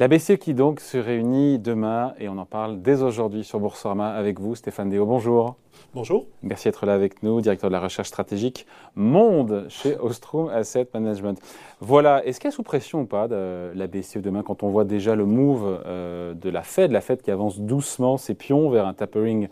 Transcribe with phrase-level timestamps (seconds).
[0.00, 4.10] La BCE qui donc se réunit demain et on en parle dès aujourd'hui sur Boursorama
[4.10, 5.04] avec vous, Stéphane Déo.
[5.04, 5.56] Bonjour.
[5.92, 6.26] Bonjour.
[6.44, 8.64] Merci d'être là avec nous, directeur de la recherche stratégique
[8.94, 11.40] Monde chez Ostrom Asset Management.
[11.80, 14.84] Voilà, est-ce y a sous pression ou pas de la BCE demain quand on voit
[14.84, 18.86] déjà le move euh, de la Fed, la Fed qui avance doucement ses pions vers
[18.86, 19.48] un tapering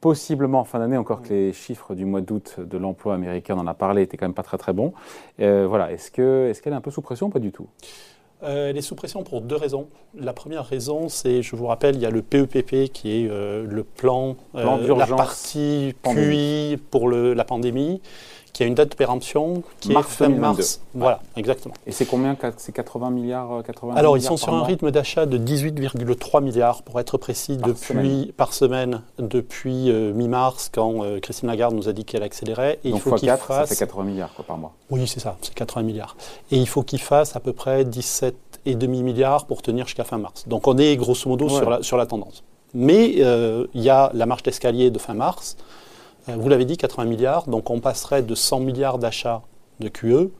[0.00, 3.60] possiblement en fin d'année, encore que les chiffres du mois d'août de l'emploi américain, on
[3.60, 4.92] en a parlé, étaient quand même pas très très bons.
[5.38, 7.68] Euh, voilà, est-ce qu'elle est, est un peu sous pression ou pas du tout?
[8.42, 9.88] Euh, elle est sous pression pour deux raisons.
[10.18, 13.64] La première raison, c'est, je vous rappelle, il y a le PEPP qui est euh,
[13.66, 18.00] le plan, plan euh, la partie QI pour le, la pandémie
[18.54, 20.80] qui a une date de péremption qui est fin mars.
[20.94, 21.74] Voilà, exactement.
[21.86, 25.36] Et c'est combien C'est 80 milliards 80 Alors, ils sont sur un rythme d'achat de
[25.36, 28.32] 18,3 milliards, pour être précis, par depuis, semaine.
[28.32, 32.78] par semaine, depuis euh, mi-mars, quand euh, Christine Lagarde nous a dit qu'elle accélérait.
[32.84, 33.40] Et Donc, il faut qu'il fasse...
[33.40, 34.72] ça fait 80 milliards quoi, par mois.
[34.88, 36.16] Oui, c'est ça, c'est 80 milliards.
[36.52, 40.44] Et il faut qu'il fasse à peu près 17,5 milliards pour tenir jusqu'à fin mars.
[40.46, 42.44] Donc, on est grosso modo sur, la, sur la tendance.
[42.72, 45.83] Mais euh, il y a la marche d'escalier de fin mars euh,
[46.26, 47.46] vous l'avez dit, 80 milliards.
[47.46, 49.42] Donc on passerait de 100 milliards d'achats
[49.80, 50.30] de QE,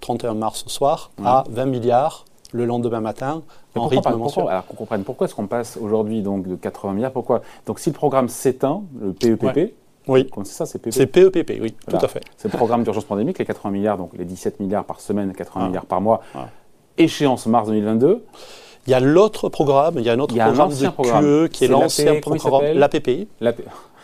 [0.00, 3.42] 31 mars au soir, à 20 milliards le lendemain matin
[3.74, 7.12] en rythme pourquoi, Alors qu'on comprenne, pourquoi est-ce qu'on passe aujourd'hui donc de 80 milliards
[7.12, 9.74] Pourquoi Donc si le programme s'éteint, le PEPP,
[10.08, 10.28] Oui.
[10.44, 12.22] C'est ça, c'est PEPP C'est PEPP, oui, tout à fait.
[12.36, 15.64] C'est le programme d'urgence pandémique, les 80 milliards, donc les 17 milliards par semaine, 80
[15.64, 15.68] ah.
[15.68, 16.22] milliards par mois.
[16.34, 16.48] Ah.
[16.96, 18.24] Échéance mars 2022.
[18.86, 21.68] Il y a l'autre programme, il y a un autre programme de QE qui est,
[21.68, 23.26] l'ancien programme, l'APP.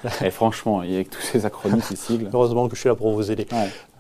[0.25, 2.29] Et franchement, avec tous ces acronymes, ces sigles.
[2.33, 3.47] Heureusement que je suis là pour vous aider.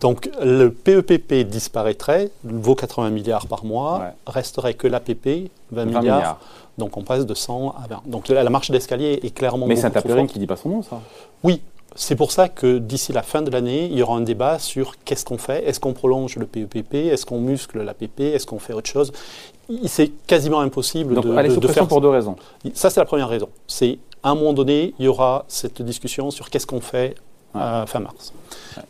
[0.00, 6.39] Donc le PEPP disparaîtrait, vos 80 milliards par mois, resterait que l'APP, 20, 20 milliards.
[6.78, 8.03] Donc on passe de 100 à 20.
[8.06, 9.67] Donc la, marche d'escalier est clairement.
[9.67, 11.00] Mais c'est un qui ne dit pas son nom, ça
[11.42, 11.61] Oui,
[11.94, 14.94] c'est pour ça que d'ici la fin de l'année, il y aura un débat sur
[15.05, 15.66] qu'est-ce qu'on fait?
[15.69, 19.12] Est-ce qu'on prolonge le PEPP Est-ce qu'on muscle l'APP Est-ce qu'on fait autre chose?
[19.87, 21.87] C'est quasiment impossible Donc, de, de, faire.
[21.87, 22.37] pour deux raisons.
[22.75, 23.49] Ça, c'est la première raison.
[23.66, 27.15] C'est à un moment donné, il y aura cette discussion sur qu'est-ce qu'on fait
[27.55, 28.33] à fin mars.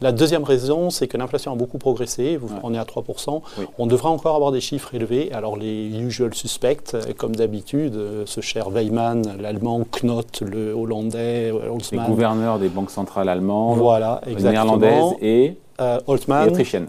[0.00, 3.42] La deuxième raison, c'est que l'inflation a beaucoup progressé, vous prenez à 3%,
[3.78, 5.32] on devrait encore avoir des chiffres élevés.
[5.32, 11.50] Alors les usual suspects, euh, comme d'habitude, euh, ce cher Weyman, l'allemand, Knott, le hollandais,
[11.50, 12.04] euh, Holtzmann.
[12.04, 15.98] Les gouverneurs des banques centrales allemandes, voilà, néerlandaises et, euh,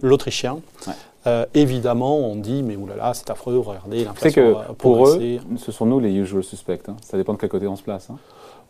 [0.01, 0.59] l'autrichien.
[1.53, 5.99] Évidemment, on dit, mais oulala, c'est affreux, regardez, l'inflation que pour eux, ce sont nous
[5.99, 6.87] les usual suspects.
[6.87, 6.95] Hein.
[7.01, 8.09] Ça dépend de quel côté on se place.
[8.09, 8.17] Hein.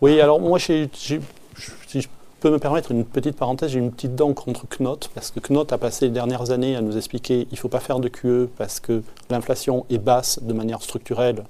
[0.02, 2.08] Oui, alors moi, si je
[2.40, 5.72] peux me permettre une petite parenthèse, j'ai une petite dent contre Knott, parce que Knott
[5.72, 8.50] a passé les dernières années à nous expliquer qu'il ne faut pas faire de QE
[8.58, 11.46] parce que l'inflation est basse de manière structurelle,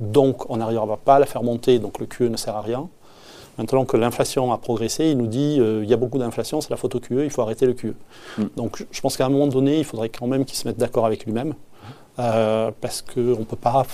[0.00, 2.88] donc on n'arrivera pas à la faire monter, donc le QE ne sert à rien.
[3.58, 6.70] Maintenant que l'inflation a progressé, il nous dit euh, il y a beaucoup d'inflation, c'est
[6.70, 7.94] la faute au QE, il faut arrêter le QE.
[8.38, 8.44] Mm.
[8.56, 11.06] Donc je pense qu'à un moment donné, il faudrait quand même qu'il se mette d'accord
[11.06, 11.54] avec lui-même,
[12.18, 13.84] euh, parce qu'on ne peut pas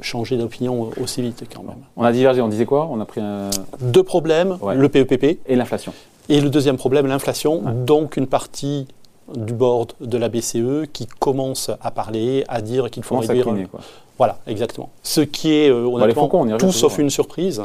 [0.00, 1.78] changer d'opinion aussi vite quand même.
[1.96, 2.88] On a divergé, on disait quoi?
[2.90, 3.50] On a pris un...
[3.80, 5.40] Deux problèmes, le PEPP.
[5.46, 5.92] Et l'inflation.
[6.28, 7.62] Et le deuxième problème, l'inflation.
[7.84, 8.86] Donc une partie
[9.34, 13.68] du board de la BCE qui commence à parler, à dire qu'il faut réduire...
[13.68, 13.80] quoi.
[14.18, 14.90] Voilà, exactement.
[15.02, 16.28] Ce qui est euh, honnêtement
[16.58, 17.62] tout sauf une surprise.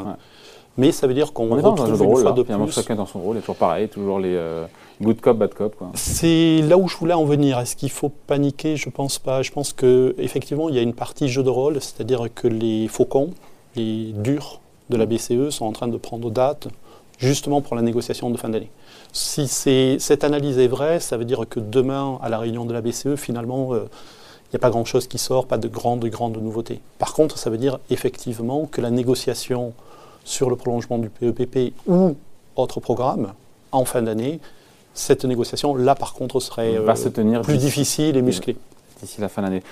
[0.78, 2.72] Mais ça veut dire qu'on retrouve dans un jeu de rôle, une fois de plus...
[2.72, 4.34] Chacun dans son rôle, est toujours pareil, toujours les...
[4.34, 4.66] Euh,
[5.00, 5.74] Good cop, bad cop.
[5.92, 7.58] C'est là où je voulais en venir.
[7.58, 8.76] Est-ce qu'il faut paniquer?
[8.76, 9.42] Je pense pas.
[9.42, 12.88] Je pense que effectivement, il y a une partie jeu de rôle, c'est-à-dire que les
[12.88, 13.30] faucons,
[13.74, 16.68] les durs de la BCE sont en train de prendre date
[17.18, 18.70] justement pour la négociation de fin d'année.
[19.12, 22.80] Si cette analyse est vraie, ça veut dire que demain, à la réunion de la
[22.80, 23.88] BCE, finalement, euh,
[24.46, 26.80] il n'y a pas grand-chose qui sort, pas de grandes, grandes nouveautés.
[26.98, 29.72] Par contre, ça veut dire effectivement que la négociation
[30.26, 32.16] sur le prolongement du PEPP ou
[32.56, 33.32] autre programme
[33.72, 34.40] en fin d'année
[34.96, 38.56] cette négociation, là par contre, serait va se tenir plus difficile et musclée.
[39.00, 39.62] D'ici la fin de l'année.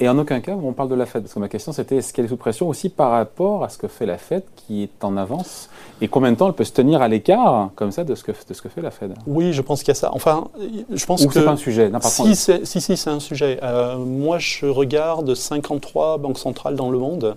[0.00, 2.12] Et en aucun cas, on parle de la Fed, parce que ma question c'était est-ce
[2.12, 5.04] qu'elle est sous pression aussi par rapport à ce que fait la Fed qui est
[5.04, 5.68] en avance?
[6.00, 8.32] Et combien de temps elle peut se tenir à l'écart, comme ça, de ce, que,
[8.32, 10.10] de ce que fait la Fed Oui, je pense qu'il y a ça.
[10.12, 10.48] Enfin,
[10.90, 11.34] je pense Ou que.
[11.34, 13.60] c'est pas un sujet Si, si, si, c'est un sujet.
[13.62, 17.36] Euh, moi, je regarde 53 banques centrales dans le monde.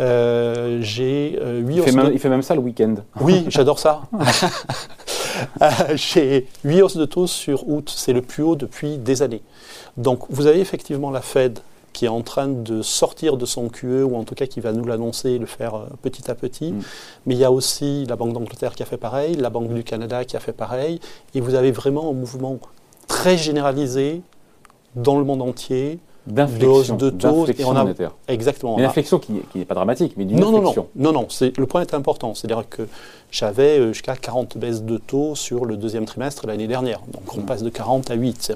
[0.00, 2.94] Euh, j'ai 8 euh, il, fait même, il fait même ça le week-end.
[3.20, 4.02] Oui, j'adore ça.
[5.94, 9.42] J'ai 8 hausses de taux sur août, c'est le plus haut depuis des années.
[9.96, 11.60] Donc vous avez effectivement la Fed
[11.92, 14.72] qui est en train de sortir de son QE, ou en tout cas qui va
[14.72, 16.72] nous l'annoncer, le faire euh, petit à petit.
[16.72, 16.82] Mm.
[17.26, 19.84] Mais il y a aussi la Banque d'Angleterre qui a fait pareil, la Banque du
[19.84, 21.00] Canada qui a fait pareil,
[21.34, 22.58] et vous avez vraiment un mouvement
[23.06, 24.22] très généralisé
[24.94, 25.98] dans le monde entier
[26.66, 27.46] hausse de taux.
[27.46, 28.12] Et on a, monétaire.
[28.28, 28.78] Exactement.
[28.78, 30.88] Une inflexion qui n'est pas dramatique, mais d'une non, inflexion.
[30.96, 32.34] Non, non, non, le point est important.
[32.34, 32.86] C'est-à-dire que
[33.30, 37.00] j'avais euh, jusqu'à 40 baisses de taux sur le deuxième trimestre l'année dernière.
[37.12, 37.46] Donc on mm.
[37.46, 38.52] passe de 40 à 8.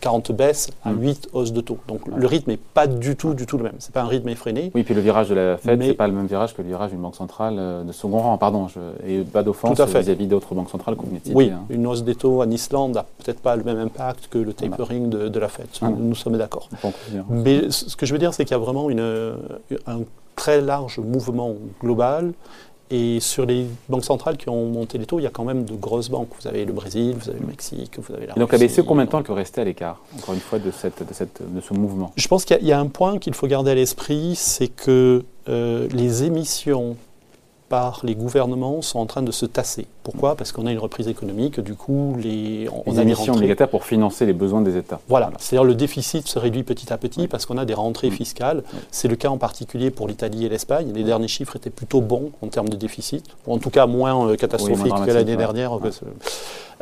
[0.00, 1.36] 40 euh, baisses à 8 mm.
[1.36, 1.78] hausses de taux.
[1.86, 3.74] Donc le rythme n'est pas du tout, du tout le même.
[3.78, 4.70] Ce n'est pas un rythme effréné.
[4.74, 6.68] Oui, puis le virage de la Fed, ce n'est pas le même virage que le
[6.68, 8.38] virage d'une banque centrale euh, de second rang.
[8.38, 8.68] Pardon,
[9.06, 11.64] et pas d'offense vis-à-vis d'autres banques centrales comme Oui, hein.
[11.70, 15.08] une hausse des taux en Islande n'a peut-être pas le même impact que le tapering
[15.08, 15.66] de, la Fed.
[15.82, 16.68] Nous, sommes d'accord.
[17.28, 19.36] Mais ce que je veux dire, c'est qu'il y a vraiment une,
[19.86, 20.00] un
[20.34, 22.32] très large mouvement global.
[22.88, 25.64] Et sur les banques centrales qui ont monté les taux, il y a quand même
[25.64, 26.28] de grosses banques.
[26.40, 28.82] Vous avez le Brésil, vous avez le Mexique, vous avez la Et donc la BCE,
[28.86, 31.42] combien de temps elle peut rester à l'écart, encore une fois, de, cette, de, cette,
[31.42, 32.12] de ce mouvement?
[32.16, 35.88] Je pense qu'il y, a un point qu'il faut garder à l'esprit, c'est que euh,
[35.90, 36.96] les émissions
[37.68, 39.86] par les gouvernements sont en train de se tasser.
[40.04, 40.36] Pourquoi?
[40.36, 43.84] Parce qu'on a une reprise économique, du coup, les, on, les a émissions obligataires pour
[43.84, 45.00] financer les besoins des États.
[45.08, 48.62] Voilà, c'est-à-dire le déficit se réduit petit à petit parce qu'on a des rentrées fiscales.
[48.90, 50.92] C'est le cas en particulier pour l'Italie et l'Espagne.
[50.94, 54.36] Les derniers chiffres étaient plutôt bons en termes de déficit, en tout cas moins euh,
[54.36, 55.78] catastrophiques que l'année dernière.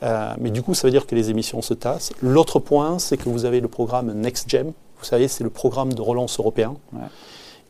[0.02, 2.12] Euh, mais du coup, ça veut dire que les émissions se tassent.
[2.20, 4.72] L'autre point, c'est que vous avez le programme NextGem.
[4.98, 6.74] Vous savez, c'est le programme de relance européen.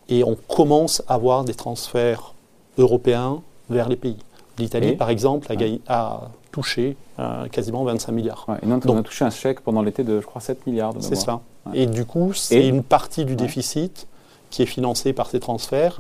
[0.09, 2.34] Et on commence à avoir des transferts
[2.79, 4.19] européens vers les pays.
[4.59, 5.49] L'Italie, par exemple,
[5.89, 6.21] a,
[6.53, 8.47] touché euh, quasiment 25 milliards.
[8.63, 10.95] et Donc, on a touché un chèque pendant l'été de, je crois, 7 milliards.
[11.01, 11.41] C'est ça.
[11.73, 14.07] Et du coup, c'est une partie du déficit
[14.51, 15.99] qui est financée par ces transferts.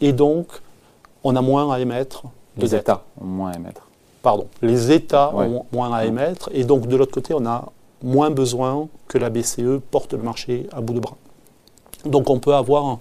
[0.00, 0.48] Et donc,
[1.22, 2.24] on a moins à émettre.
[2.56, 3.86] Les États ont moins à émettre.
[4.22, 6.50] Pardon, les États ont moins à émettre.
[6.52, 7.70] Et donc, de l'autre côté, on a
[8.02, 11.16] moins besoin que la BCE porte le marché à bout de bras.
[12.04, 12.98] Donc, on peut avoir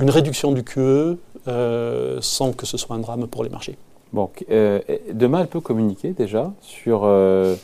[0.00, 1.18] une réduction du QE
[1.48, 3.76] euh, sans que ce soit un drame pour les marchés.
[4.12, 4.80] Bon, euh,
[5.12, 7.56] demain, elle peut communiquer déjà sur, euh,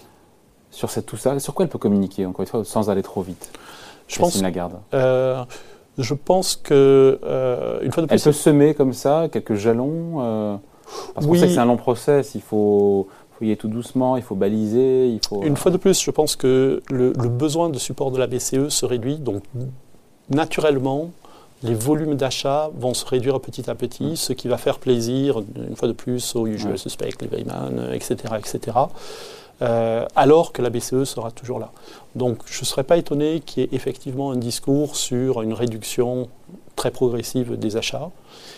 [0.71, 1.39] sur cette, tout ça.
[1.39, 3.51] Sur quoi elle peut communiquer, encore une fois, sans aller trop vite?
[4.07, 7.19] Je pense, Lagarde Je pense que,
[7.83, 8.15] une fois de plus...
[8.15, 10.61] Elle peut semer comme ça quelques jalons
[11.15, 14.17] Parce qu'on sait que c'est un long process, il faut, faut y aller tout doucement,
[14.17, 15.43] il faut baliser, il faut...
[15.43, 18.69] Une fois de plus, je pense que le, le besoin de support de la BCE
[18.71, 19.43] se réduit, donc
[20.31, 21.11] naturellement,
[21.63, 25.77] les volumes d'achat vont se réduire petit à petit, ce qui va faire plaisir, une
[25.77, 28.77] fois de plus, aux usual suspects, les Weyman, etc., etc.,
[29.61, 31.73] euh, alors que la BCE sera toujours là.
[32.15, 36.29] Donc je ne serais pas étonné qu'il y ait effectivement un discours sur une réduction
[36.77, 38.11] très progressive des achats,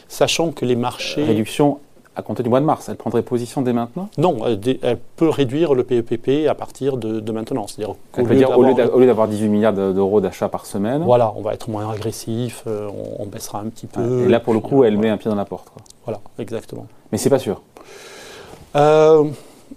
[0.08, 1.25] sachant que les marchés...
[1.25, 1.79] Réduction
[2.20, 2.88] à compter du mois de mars.
[2.88, 7.67] Elle prendrait position dès maintenant Non, elle, peut réduire le PEPP à partir de, maintenant.
[7.67, 11.02] C'est-à-dire au lieu d'avoir 18 milliards d'euros d'achat par semaine.
[11.02, 12.88] Voilà, on va être moins agressif, euh,
[13.19, 14.25] on, baissera un petit peu.
[14.25, 15.69] et là, pour le coup, elle met un pied dans la porte.
[16.05, 16.87] Voilà, exactement.
[17.12, 17.61] Mais c'est pas sûr.
[18.76, 19.25] Euh,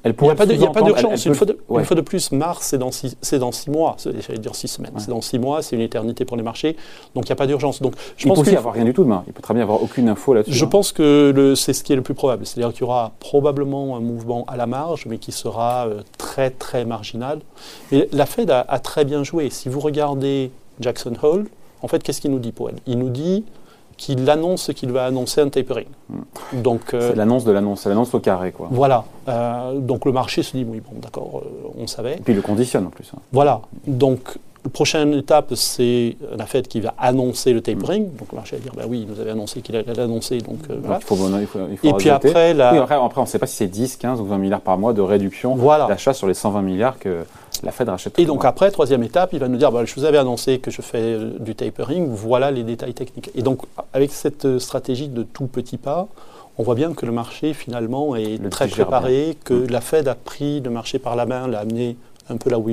[0.05, 1.25] il n'y a pas d'urgence.
[1.25, 3.95] Une, fois de plus, mars, c'est dans, six, dans six mois.
[4.03, 4.93] J'allais dire six semaines.
[4.97, 6.75] C'est dans six mois, c'est une éternité pour les marchés.
[7.15, 7.81] Donc il n'y a pas d'urgence.
[7.81, 9.23] Donc, je il pense peut aussi avoir rien du tout demain.
[9.27, 10.53] Il peut très bien avoir aucune info là-dessus.
[10.53, 10.69] Je hein.
[10.69, 12.45] pense que c'est ce qui est le plus probable.
[12.45, 16.49] C'est-à-dire qu'il y aura probablement un mouvement à la marge, mais qui sera euh, très
[16.49, 17.39] très marginal.
[17.91, 19.49] Mais la Fed a, a, très bien joué.
[19.49, 21.45] Si vous regardez Jackson Hole,
[21.81, 23.43] en fait, qu'est-ce qu'il nous dit, Powell Il nous dit
[24.03, 25.87] qu'il annonce qu'il va annoncer un tapering.
[26.09, 26.61] Hmm.
[26.61, 28.51] Donc, euh, c'est l'annonce de l'annonce, c'est l'annonce au carré.
[28.51, 28.67] Quoi.
[28.69, 29.05] Voilà.
[29.29, 32.15] Euh, donc le marché se dit, oui, bon, d'accord, euh, on savait.
[32.15, 33.09] Et puis il le conditionne en plus.
[33.15, 33.19] Hein.
[33.31, 33.61] Voilà.
[33.87, 38.09] Donc la prochaine étape, c'est la Fed qui va annoncer le tapering.
[38.17, 40.37] Donc le marché va dire, bah oui, il nous avait annoncé qu'il allait l'annoncer.
[40.39, 40.99] Donc, voilà.
[40.99, 42.69] il faut, il faut, il faut Et puis après, la...
[42.81, 44.91] après, après, on ne sait pas si c'est 10, 15 ou 20 milliards par mois
[44.91, 45.55] de réduction
[45.87, 47.23] d'achat sur les 120 milliards que
[47.61, 48.17] la Fed rachète.
[48.19, 50.71] Et donc après, troisième étape, il va nous dire, bah, je vous avais annoncé que
[50.71, 53.31] je fais euh, du tapering, voilà les détails techniques.
[53.35, 53.61] Et donc
[53.93, 56.07] avec cette euh, stratégie de tout petit pas,
[56.57, 59.67] on voit bien que le marché finalement est très préparé, que mm.
[59.69, 61.97] la Fed a pris le marché par la main, l'a amené
[62.29, 62.69] un peu là où,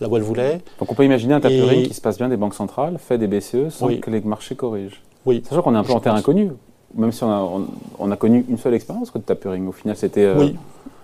[0.00, 0.60] là où elle voulait.
[0.78, 3.26] Donc on peut imaginer un tapering qui se passe bien des banques centrales, Fed et
[3.26, 5.00] BCE, sans que les marchés corrigent.
[5.24, 5.42] Oui.
[5.48, 6.52] Sachant qu'on est un peu en terrain inconnu,
[6.94, 7.66] même si on a,
[7.98, 9.66] on, a, connu une seule expérience de tapering.
[9.66, 10.24] Au final, c'était...
[10.24, 10.56] Euh, oui.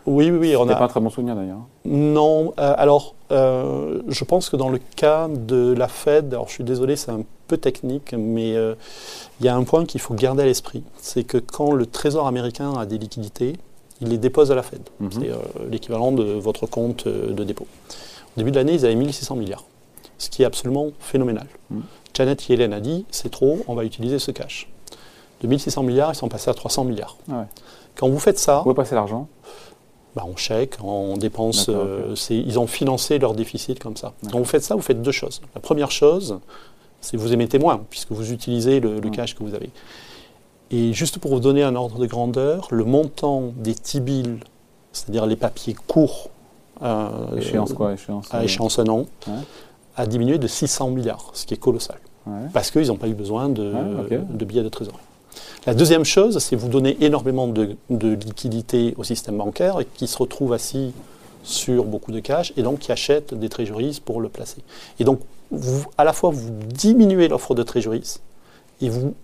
[0.06, 0.56] Oui, oui, oui.
[0.56, 1.60] On n'a pas un très bon souvenir d'ailleurs.
[1.84, 6.54] Non, euh, alors euh, je pense que dans le cas de la Fed, alors je
[6.54, 8.74] suis désolé, c'est un peu technique, mais euh,
[9.40, 12.26] il y a un point qu'il faut garder à l'esprit, c'est que quand le Trésor
[12.26, 13.56] américain a des liquidités,
[14.00, 14.80] il les dépose à la Fed.
[15.00, 15.10] Mhm.
[15.12, 15.30] C'est
[15.70, 17.66] l'équivalent de votre compte de dépôt.
[18.36, 19.64] Au début de l'année, ils avaient 1600 milliards,
[20.18, 21.46] ce qui est absolument phénoménal.
[21.70, 21.82] Mhm.
[22.14, 24.68] Janet Yellen a dit, c'est trop, on va utiliser ce cash.
[25.42, 27.16] De 1600 milliards, ils sont passés à 300 milliards.
[27.30, 27.46] Ah
[27.96, 28.62] quand vous faites ça...
[28.64, 29.28] Où est passé l'argent
[30.14, 31.66] bah, en chèque, en dépenses.
[31.68, 34.12] Euh, ils ont financé leur déficit comme ça.
[34.30, 35.40] Quand vous faites ça, vous faites deux choses.
[35.54, 36.38] La première chose,
[37.00, 39.70] c'est vous émettez moins, puisque vous utilisez le, cash que vous avez.
[40.70, 44.40] Et juste pour vous donner un ordre de grandeur, le montant des T-bills,
[44.92, 46.28] c'est-à-dire les papiers courts,
[46.82, 49.06] euh, échéance quoi échéance, à échéance un an,
[49.96, 51.98] a diminué de 600 milliards, ce qui est colossal.
[52.26, 52.48] Ouais.
[52.52, 54.36] Parce qu'ils n'ont pas eu besoin de, Ouais, ok.
[54.36, 55.02] de billets de trésorerie.
[55.66, 60.06] La deuxième chose, c'est vous donner énormément de, de liquidités au système bancaire et qui
[60.06, 60.92] se retrouve assis
[61.44, 64.58] sur beaucoup de cash et donc qui achètent des trésoreries pour le placer.
[65.00, 65.20] Et donc,
[65.50, 68.14] vous, à la fois, vous diminuez l'offre de trésoreries
[68.80, 69.14] et vous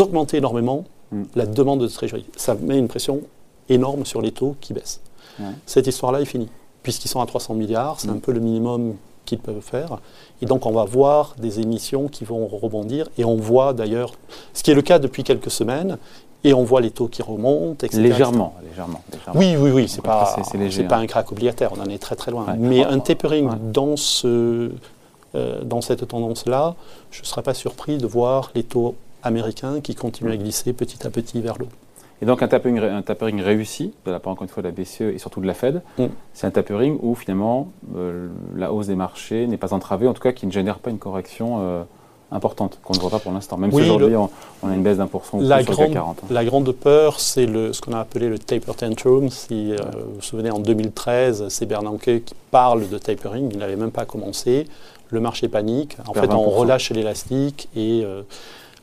[0.00, 1.22] augmentez énormément Mm.
[1.36, 2.26] la demande de trésorerie.
[2.36, 3.22] Ça met une pression
[3.70, 5.00] énorme sur les taux qui baissent.
[5.40, 5.46] Ouais.
[5.64, 6.50] Cette histoire-là est finie.
[6.82, 8.16] Puisqu'ils sont à 300 milliards, c'est Mm.
[8.16, 8.94] un peu le minimum
[9.28, 9.98] qu'ils peuvent faire.
[10.42, 13.08] Et donc, on va voir des émissions qui vont rebondir.
[13.18, 14.12] Et on voit d'ailleurs,
[14.54, 15.98] ce qui est le cas depuis quelques semaines,
[16.44, 18.00] et on voit les taux qui remontent, etc.
[18.00, 19.40] Légèrement, légèrement, légèrement.
[19.40, 21.00] Oui, oui, oui, c'est pas, c'est- pas hein.
[21.00, 22.44] un crack obligataire, on en est très très loin.
[22.46, 22.54] Ouais.
[22.58, 23.56] Mais Oh, un tapering ouais.
[23.72, 24.70] dans, ce,
[25.34, 26.74] euh, dans cette tendance-là,
[27.10, 28.94] je ne serais pas surpris de voir les taux
[29.24, 31.68] américains qui continuent à glisser petit à petit vers le haut.
[32.20, 34.68] Et donc un tapering, ré- un tapering réussi, de la part encore une fois de
[34.68, 36.06] la BCE et surtout de la Fed, Mm.
[36.34, 40.22] c'est un tapering où finalement euh, la hausse des marchés n'est pas entravée, en tout
[40.22, 41.82] cas qui ne génère pas une correction euh,
[42.32, 43.56] importante, qu'on ne voit pas pour l'instant.
[43.56, 44.28] Même Oui, si aujourd'hui on,
[44.62, 46.18] on a une baisse d'un pour cent sur le grande, 40.
[46.22, 46.26] hein.
[46.30, 49.30] la grande peur, c'est ce qu'on a appelé le taper tantrum.
[49.30, 53.48] Si euh, vous vous souvenez, en 2013, c'est Bernanke qui parle de tapering.
[53.52, 54.66] Il n'avait même pas commencé.
[55.10, 55.96] Le marché panique.
[56.06, 56.54] En fait, on 20%.
[56.54, 58.04] relâche l'élastique et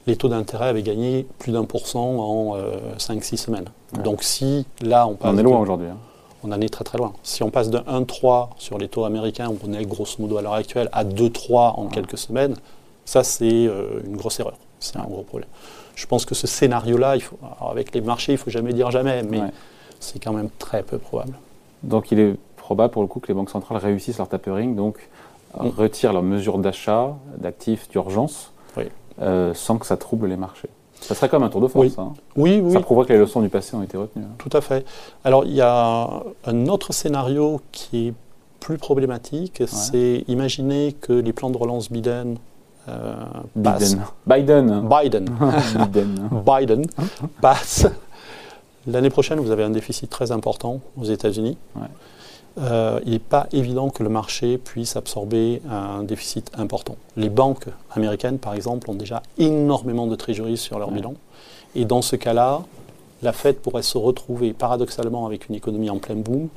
[0.08, 2.58] les taux d'intérêt avaient gagné plus d'un pour cent en
[2.98, 3.66] 5-6 semaines.
[3.96, 4.04] Ouais.
[4.04, 5.32] Donc si là, on passe...
[5.34, 5.88] On est loin aujourd'hui.
[5.88, 5.98] hein.
[6.44, 7.14] on en est très très loin.
[7.24, 10.42] Si on passe de 1,3 sur les taux américains, où on est grosso modo à
[10.42, 12.56] l'heure actuelle, à 2,3 en quelques semaines,
[13.06, 14.58] ça c'est euh, une grosse erreur.
[14.80, 15.50] C'est un gros problème.
[15.96, 17.16] Je pense que ce scénario-là,
[17.62, 19.52] avec les marchés, il faut jamais dire jamais, mais Ouais.
[20.00, 21.34] c'est quand même très peu probable.
[21.84, 24.98] Donc il est probable pour le coup que les banques centrales réussissent leur tapering, donc
[25.60, 25.70] euh, Mm.
[25.78, 28.84] retirent leurs mesures d'achat d'actifs d'urgence Oui.
[29.22, 30.70] Euh, sans que ça trouble les marchés.
[31.02, 31.86] Ça serait comme un tour de force.
[31.88, 31.94] Oui.
[31.98, 32.14] hein.
[32.36, 34.26] Oui, oui, Ça prouverait que les leçons du passé ont été retenues.
[34.26, 34.36] hein.
[34.38, 34.86] tout à fait.
[35.24, 36.10] Alors il y a
[36.46, 38.14] un autre scénario qui est
[38.60, 42.38] plus problématique, c'est imaginer que les plans de relance Biden
[42.90, 43.14] euh.
[43.56, 44.02] Biden.
[44.26, 44.90] Biden.
[44.90, 45.26] Biden.
[45.92, 46.30] Biden.
[46.46, 46.86] Biden
[47.42, 47.86] passe.
[48.88, 51.58] L'année prochaine, vous avez un déficit très important aux États-Unis.
[51.76, 51.88] Ouais.
[52.58, 56.96] Euh, il n'est pas évident que le marché puisse absorber un déficit important.
[57.18, 60.96] Les banques américaines, par exemple, ont déjà énormément de trésorerie sur leur Ouais.
[60.96, 61.16] bilan.
[61.76, 62.62] Et dans ce cas-là,
[63.22, 66.48] la Fed pourrait se retrouver paradoxalement avec une économie en plein boom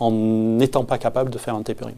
[0.00, 1.94] en n'étant pas capable de faire un tapering.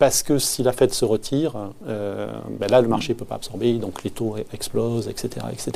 [0.00, 1.52] Parce que si la Fed se retire,
[1.86, 2.26] euh,
[2.58, 5.46] ben là, le marché ne peut pas absorber, donc les taux explosent, etc.
[5.52, 5.72] etc.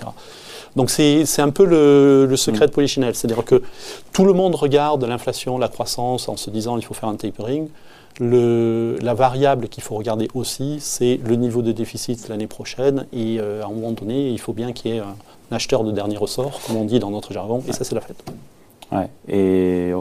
[0.77, 3.15] Donc c'est un peu le, le secret de Polichinelle.
[3.15, 3.63] C'est-à-dire que
[4.15, 7.69] tout le monde regarde l'inflation, la croissance en se disant il faut faire un tapering.
[8.19, 13.07] Le- la variable qu'il faut regarder aussi, c'est le niveau de déficit l'année prochaine.
[13.13, 15.17] Et euh, à un moment donné, il faut bien qu'il y ait un
[15.51, 18.17] acheteur de dernier ressort, comme on dit dans notre jargon, et ça c'est la Fed.
[18.95, 19.09] Ouais.
[19.29, 20.01] Et euh,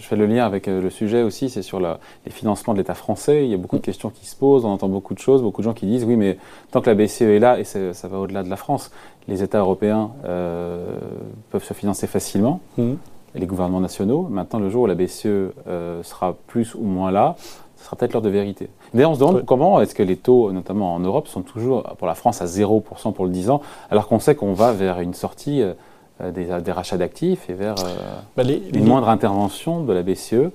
[0.00, 2.78] je fais le lien avec euh, le sujet aussi, c'est sur la- les financements de
[2.78, 3.44] l'État français.
[3.44, 5.60] Il y a beaucoup de questions qui se posent, on entend beaucoup de choses, beaucoup
[5.60, 6.38] de gens qui disent oui, mais
[6.70, 8.90] tant que la BCE est là, et ça va au-delà de la France,
[9.28, 10.98] les États européens euh,
[11.50, 12.60] peuvent se financer facilement,
[13.34, 14.26] et les gouvernements nationaux.
[14.30, 17.34] Maintenant, le jour où la BCE euh, sera plus ou moins là,
[17.76, 18.68] ce sera peut-être l'heure de vérité.
[18.94, 22.06] D'ailleurs, on se demande comment est-ce que les taux, notamment en Europe, sont toujours, pour
[22.06, 23.60] la France, à 0% pour le 10 ans,
[23.90, 25.74] alors qu'on sait qu'on va vers une sortie euh,
[26.20, 27.74] des, des rachats d'actifs et vers...
[27.84, 27.94] euh,
[28.36, 30.50] Ben, les, une les- moindre intervention de la BCE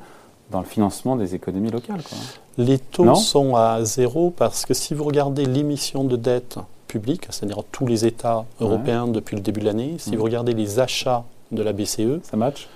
[0.50, 2.01] dans le financement des économies locales.
[2.03, 2.18] Quoi.
[2.58, 7.27] Les taux Non sont à zéro parce que si vous regardez l'émission de dette publique,
[7.30, 8.46] c'est-à-dire tous les États Ouais.
[8.68, 12.36] européens depuis le début de l'année, si vous regardez les achats de la BCE, Ça
[12.38, 12.68] match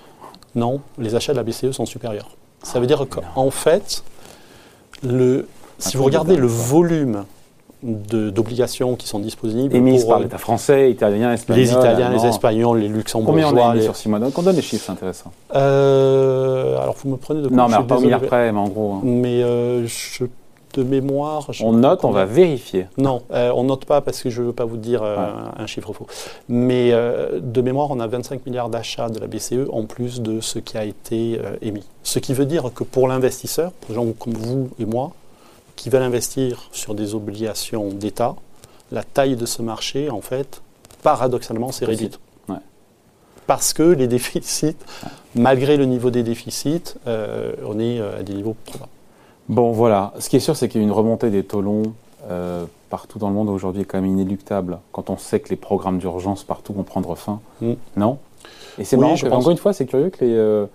[0.54, 2.30] non, les achats de la BCE sont supérieurs.
[2.62, 4.02] Ça veut dire qu'en fait,
[5.02, 5.46] le,
[5.78, 7.24] si vous regardez le volume
[7.82, 11.62] d'obligations qui sont disponibles Émise pour par euh, l'État français, italien, espagnol.
[11.62, 12.26] les Italiens, les.
[12.26, 13.64] Espagnols, les Combien on Luxembourgeois.
[13.66, 15.30] a émis les- sur 6 mois Donc on donne les chiffres, c'est intéressant.
[15.54, 18.28] Euh, alors vous me prenez de Non, mais pas au milliard désolé.
[18.28, 18.92] près, mais en gros.
[18.94, 19.00] hein.
[19.04, 20.24] Mais euh, je-
[20.74, 21.52] de mémoire.
[21.52, 22.86] je- On note, on va vérifier.
[22.98, 25.16] Non, euh, on note pas parce que je ne veux pas vous dire euh,
[25.56, 26.06] un chiffre faux.
[26.50, 30.40] Mais euh, de mémoire, on a 25 milliards d'achats de la BCE en plus de
[30.42, 31.84] ce qui a été euh, émis.
[32.02, 35.12] Ce qui veut dire que pour l'investisseur, pour les gens comme vous et moi,
[35.76, 38.34] qui veulent investir sur des obligations d'État,
[38.92, 40.62] la taille de ce marché, en fait,
[41.02, 41.90] paradoxalement, c'est Petit.
[42.04, 42.20] réduite.
[42.48, 42.56] Ouais.
[43.46, 44.76] Parce que les déficits,
[45.34, 48.56] malgré le niveau des déficits, euh, on est euh, à des niveaux.
[49.48, 50.12] Bon, voilà.
[50.18, 51.92] Ce qui est sûr, c'est qu'il y a une remontée des taux longs
[52.28, 55.56] euh, partout dans le monde aujourd'hui est quand même inéluctable quand on sait que les
[55.56, 57.40] programmes d'urgence partout vont prendre fin.
[57.60, 57.72] Mm.
[57.96, 58.18] Non?
[58.78, 59.40] Et c'est Oui, marrant, je que- pense.
[59.40, 60.66] encore une fois, c'est curieux que les, euh,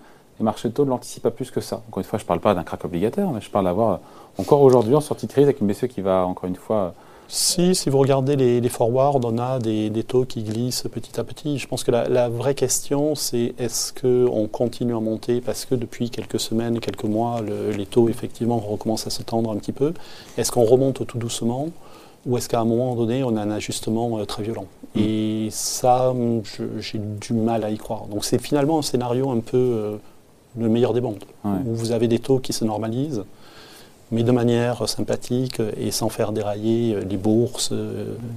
[0.41, 1.81] les marchés de taux ne l'anticipent pas plus que ça.
[1.87, 3.99] Encore une fois, je ne parle pas d'un crack obligataire, mais je parle d'avoir,
[4.37, 6.93] encore aujourd'hui, en sortie de crise, avec une BCE qui va, encore une fois,
[7.27, 11.17] Si, si vous regardez les, les forwards, on a des, des, taux qui glissent petit
[11.17, 11.59] à petit.
[11.59, 15.75] Je pense que la, la vraie question, c'est est-ce qu'on continue à monter parce que
[15.75, 19.71] depuis quelques semaines, quelques mois, le, les taux effectivement recommencent à se tendre un petit
[19.71, 19.93] peu?
[20.37, 21.69] Est-ce qu'on remonte tout doucement?
[22.25, 24.65] Ou est-ce qu'à un moment donné, on a un ajustement euh, très violent?
[24.95, 24.99] Mmh.
[24.99, 26.13] Et ça,
[26.79, 28.07] j'ai du mal à y croire.
[28.07, 29.97] Donc c'est finalement un scénario un peu euh,
[30.57, 31.51] le meilleur des mondes, ouais.
[31.65, 33.23] où vous avez des taux qui se normalisent
[34.11, 37.73] mais de manière sympathique et sans faire dérailler les bourses,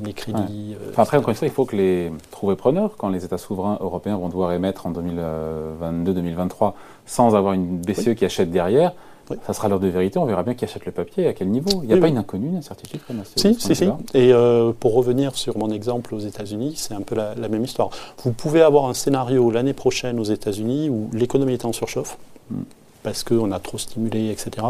[0.04, 0.76] les crédits.
[0.78, 0.88] Ouais.
[0.90, 3.78] Enfin, après, encore une fois, il faut que les trouver preneurs quand les États souverains
[3.80, 6.74] européens vont devoir émettre en 2022-2023
[7.06, 8.14] sans avoir une BCE oui.
[8.14, 8.92] qui achète derrière.
[9.30, 9.36] Oui.
[9.46, 11.48] Ça sera l'heure de vérité, on verra bien qui achète le papier et à quel
[11.48, 11.80] niveau.
[11.82, 13.30] Il n'y a oui, pas une inconnue, une incertitude comme ça.
[13.36, 13.84] Si, si, si.
[14.12, 17.64] Et euh, pour revenir sur mon exemple aux États-Unis, c'est un peu la, la, même
[17.64, 17.90] histoire.
[18.22, 22.18] Vous pouvez avoir un scénario l'année prochaine aux États-Unis où l'économie est en surchauffe,
[22.50, 22.56] mm.
[23.02, 24.66] parce qu'on a trop stimulé, etc.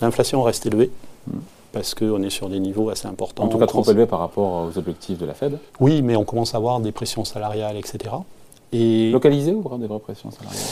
[0.00, 0.90] L'inflation reste élevée.
[1.26, 1.38] Mm.
[1.70, 3.44] Parce qu'on est sur des niveaux assez importants.
[3.44, 5.58] En tout cas, trop élevé par rapport aux objectifs de la Fed.
[5.80, 8.14] Oui, mais on commence à avoir des pressions salariales, etc.
[8.72, 10.62] Et Localisées ou des vraies pressions salariales?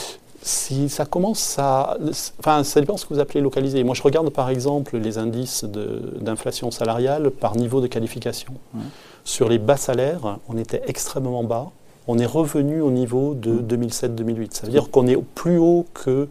[0.46, 1.98] Si ça commence à...
[2.38, 3.82] Enfin, ça dépend de ce que vous appelez localisé.
[3.82, 8.52] Moi, je regarde par exemple les indices d'inflation salariale par niveau de qualification.
[9.24, 11.70] Sur les bas salaires, on était extrêmement bas.
[12.06, 14.48] On est revenu au niveau de 2007-2008.
[14.52, 16.28] Ça veut dire qu'on est plus haut que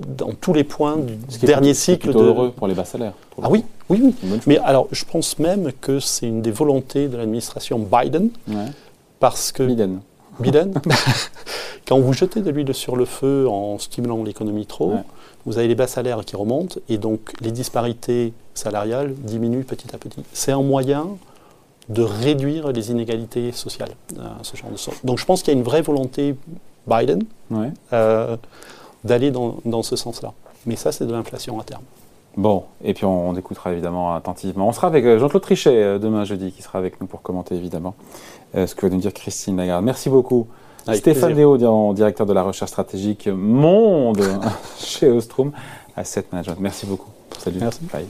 [0.00, 2.12] dans tous les points du dernier cycle.
[2.12, 2.24] C'est de...
[2.24, 3.14] heureux pour les bas salaires.
[3.40, 4.40] Ah oui, oui, oui.
[4.48, 8.30] Mais alors, je pense même que c'est une des volontés de l'administration Biden.
[8.48, 8.66] Ouais.
[9.20, 9.62] Parce que...
[9.62, 10.00] Biden.
[10.40, 10.74] Biden
[11.86, 15.02] Quand vous jetez de l'huile sur le feu en stimulant l'économie trop, ouais.
[15.44, 19.98] vous avez les bas salaires qui remontent et donc les disparités salariales diminuent petit à
[19.98, 20.22] petit.
[20.32, 21.08] C'est un moyen
[21.88, 25.04] de réduire les inégalités sociales, euh, ce genre de sorte.
[25.04, 26.36] Donc je pense qu'il y a une vraie volonté
[26.86, 27.70] Biden ouais.
[27.92, 28.36] euh,
[29.04, 30.32] d'aller dans, dans, ce sens-là.
[30.66, 31.82] Mais ça, c'est de l'inflation à terme.
[32.36, 34.66] Bon, et puis on, on, écoutera évidemment attentivement.
[34.68, 37.94] On sera avec euh, Jean-Claude Trichet demain jeudi, qui sera avec nous pour commenter évidemment
[38.54, 39.84] euh, ce que va nous dire Christine Lagarde.
[39.84, 40.46] Merci beaucoup.
[40.86, 44.22] Avec Stéphane Déo, directeur de la recherche stratégique monde
[44.78, 45.52] chez Ostrom
[45.96, 46.56] Asset Management.
[46.60, 47.10] Merci beaucoup.
[47.38, 47.58] Salut.
[47.60, 47.80] Merci.
[47.92, 48.06] Bye.